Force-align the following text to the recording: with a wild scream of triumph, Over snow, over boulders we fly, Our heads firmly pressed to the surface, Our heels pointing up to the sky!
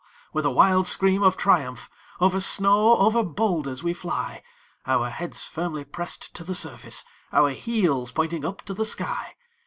with 0.33 0.47
a 0.47 0.49
wild 0.49 0.87
scream 0.87 1.21
of 1.21 1.37
triumph, 1.37 1.87
Over 2.19 2.39
snow, 2.39 2.97
over 2.97 3.21
boulders 3.21 3.83
we 3.83 3.93
fly, 3.93 4.41
Our 4.87 5.11
heads 5.11 5.45
firmly 5.47 5.85
pressed 5.85 6.33
to 6.33 6.43
the 6.43 6.55
surface, 6.55 7.03
Our 7.31 7.51
heels 7.51 8.11
pointing 8.11 8.43
up 8.43 8.63
to 8.63 8.73
the 8.73 8.83
sky! 8.83 9.35